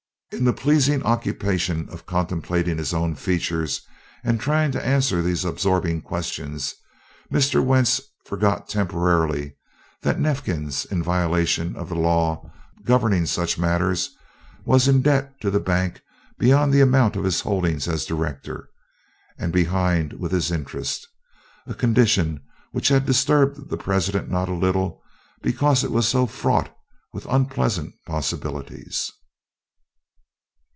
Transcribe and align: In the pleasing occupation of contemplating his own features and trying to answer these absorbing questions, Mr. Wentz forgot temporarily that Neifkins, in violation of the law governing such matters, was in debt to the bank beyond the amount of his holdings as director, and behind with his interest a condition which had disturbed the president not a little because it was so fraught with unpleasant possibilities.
In 0.33 0.45
the 0.45 0.53
pleasing 0.53 1.03
occupation 1.03 1.89
of 1.89 2.05
contemplating 2.05 2.77
his 2.77 2.93
own 2.93 3.15
features 3.15 3.81
and 4.23 4.39
trying 4.39 4.71
to 4.71 4.83
answer 4.83 5.21
these 5.21 5.43
absorbing 5.43 6.01
questions, 6.01 6.73
Mr. 7.29 7.61
Wentz 7.61 7.99
forgot 8.25 8.69
temporarily 8.69 9.57
that 10.03 10.19
Neifkins, 10.21 10.85
in 10.89 11.03
violation 11.03 11.75
of 11.75 11.89
the 11.89 11.95
law 11.95 12.49
governing 12.85 13.25
such 13.25 13.59
matters, 13.59 14.09
was 14.63 14.87
in 14.87 15.01
debt 15.01 15.33
to 15.41 15.51
the 15.51 15.59
bank 15.59 16.01
beyond 16.39 16.71
the 16.71 16.79
amount 16.81 17.17
of 17.17 17.25
his 17.25 17.41
holdings 17.41 17.85
as 17.89 18.05
director, 18.05 18.69
and 19.37 19.51
behind 19.51 20.13
with 20.13 20.31
his 20.31 20.49
interest 20.49 21.05
a 21.67 21.73
condition 21.73 22.39
which 22.71 22.87
had 22.87 23.05
disturbed 23.05 23.69
the 23.69 23.75
president 23.77 24.31
not 24.31 24.47
a 24.47 24.53
little 24.53 25.01
because 25.41 25.83
it 25.83 25.91
was 25.91 26.07
so 26.07 26.25
fraught 26.25 26.73
with 27.11 27.25
unpleasant 27.25 27.93
possibilities. 28.05 29.11